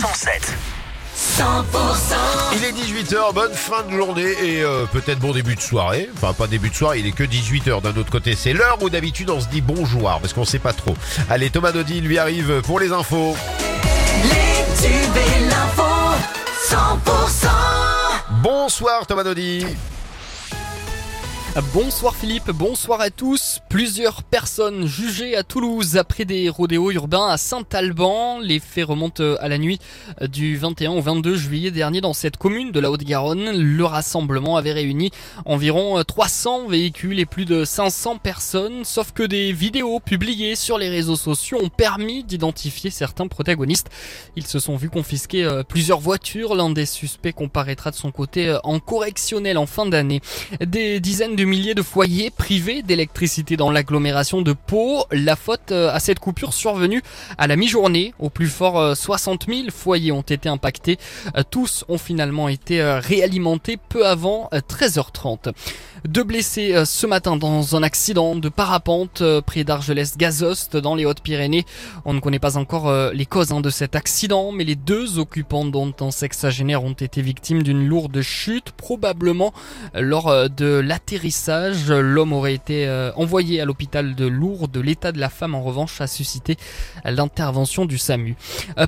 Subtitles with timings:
[0.00, 0.54] 107.
[2.52, 6.08] Il est 18h, bonne fin de journée et euh, peut-être bon début de soirée.
[6.14, 7.82] Enfin, pas début de soirée, il est que 18h.
[7.82, 10.72] D'un autre côté, c'est l'heure où d'habitude on se dit bonjour parce qu'on sait pas
[10.72, 10.94] trop.
[11.28, 13.36] Allez, Thomas Dodi lui arrive pour les infos.
[14.22, 15.82] Les tubes et l'info
[16.68, 17.48] 100%
[18.40, 19.66] Bonsoir Thomas Dodi.
[21.74, 23.58] Bonsoir Philippe, bonsoir à tous.
[23.68, 28.38] Plusieurs personnes jugées à Toulouse après des rodéos urbains à Saint-Alban.
[28.38, 29.80] Les faits remontent à la nuit
[30.20, 33.58] du 21 au 22 juillet dernier dans cette commune de la Haute-Garonne.
[33.58, 35.10] Le rassemblement avait réuni
[35.46, 40.88] environ 300 véhicules et plus de 500 personnes, sauf que des vidéos publiées sur les
[40.88, 43.88] réseaux sociaux ont permis d'identifier certains protagonistes.
[44.36, 46.54] Ils se sont vus confisquer euh, plusieurs voitures.
[46.54, 50.20] L'un des suspects comparaîtra de son côté euh, en correctionnel en fin d'année.
[50.60, 55.04] Des dizaines de milliers de foyers privés d'électricité dans l'agglomération de Pau.
[55.12, 57.00] La faute euh, à cette coupure survenue
[57.38, 58.12] à la mi-journée.
[58.18, 60.98] Au plus fort, euh, 60 000 foyers ont été impactés.
[61.36, 65.52] Euh, Tous ont finalement été euh, réalimentés peu avant euh, 13h30.
[66.06, 71.04] Deux blessés euh, ce matin dans un accident de parapente euh, près d'Argelès-Gazost dans les
[71.04, 71.64] Hautes-Pyrénées.
[72.04, 75.18] On ne connaît pas encore euh, les causes hein, de cet accident, mais les deux
[75.18, 79.52] occupants dont un sexagénaire ont été victimes d'une lourde chute, probablement
[79.94, 81.90] lors de l'atterrissage.
[81.90, 84.76] L'homme aurait été envoyé à l'hôpital de Lourdes.
[84.76, 86.56] L'état de la femme, en revanche, a suscité
[87.04, 88.36] l'intervention du SAMU.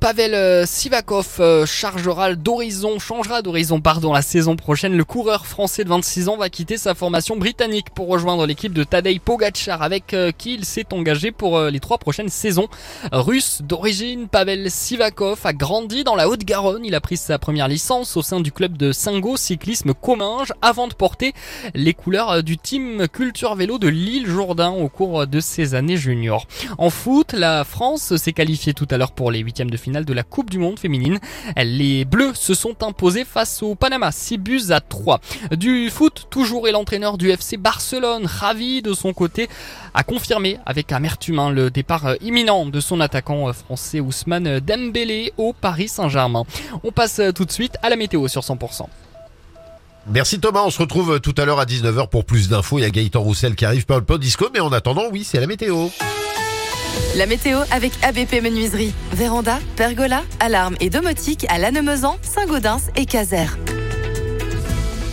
[0.00, 4.96] Pavel Sivakov chargera d'horizon, changera d'horizon, pardon, la saison prochaine.
[4.96, 8.82] Le coureur français de 26 ans va quitter sa formation britannique pour rejoindre l'équipe de
[8.82, 12.66] Tadej Pogacar avec euh, qui il s'est engagé pour euh, les trois prochaines saisons.
[13.12, 16.82] Russe d'origine, Pavel Sivakov a grandi dans la Haute-Garonne.
[16.82, 20.88] Il a pris sa première licence au sein du club de Singo Cyclisme Comminges avant
[20.88, 21.34] de porter
[21.74, 25.98] les couleurs euh, du team Culture Vélo de Lille Jourdain au cours de ses années
[25.98, 26.46] juniors.
[26.78, 30.14] En foot, la France s'est qualifiée tout à l'heure pour les huitièmes de finale de
[30.14, 31.18] la Coupe du Monde féminine.
[31.54, 35.20] Les Bleus se sont imposés face au Panama, 6 buts à 3.
[35.58, 39.48] Du foot, toujours et l'entraîneur du FC Barcelone, ravi de son côté,
[39.94, 44.60] a confirmé avec amertume hein, le départ euh, imminent de son attaquant euh, français Ousmane
[44.60, 46.44] Dembélé au Paris Saint-Germain.
[46.82, 48.82] On passe euh, tout de suite à la météo sur 100%.
[50.08, 52.78] Merci Thomas, on se retrouve tout à l'heure à 19h pour plus d'infos.
[52.78, 55.40] Il y a Gaëtan Roussel qui arrive par le disco, mais en attendant, oui, c'est
[55.40, 55.88] la météo.
[57.16, 58.92] La météo avec ABP Menuiserie.
[59.12, 63.46] Véranda, pergola, alarme et domotique à Lannemezan, Saint-Gaudens et Caser.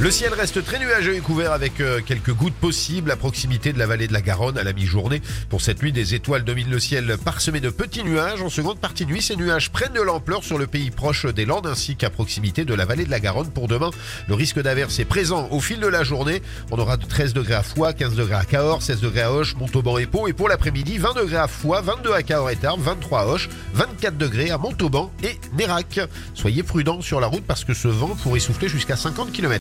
[0.00, 3.80] Le ciel reste très nuageux et couvert avec euh, quelques gouttes possibles à proximité de
[3.80, 5.20] la vallée de la Garonne à la mi-journée.
[5.48, 8.40] Pour cette nuit, des étoiles dominent le ciel parsemé de petits nuages.
[8.40, 11.44] En seconde partie de nuit, ces nuages prennent de l'ampleur sur le pays proche des
[11.46, 13.50] Landes ainsi qu'à proximité de la vallée de la Garonne.
[13.50, 13.90] Pour demain,
[14.28, 16.42] le risque d'averse est présent au fil de la journée.
[16.70, 19.56] On aura de 13 degrés à Foix, 15 degrés à Cahors, 16 degrés à Hoche,
[19.56, 20.28] Montauban et Pau.
[20.28, 23.48] Et pour l'après-midi, 20 degrés à Foix, 22 à Cahors et Tarbes, 23 à Hoche,
[23.74, 25.98] 24 degrés à Montauban et Nérac.
[26.34, 29.56] Soyez prudents sur la route parce que ce vent pourrait souffler jusqu'à 50 km.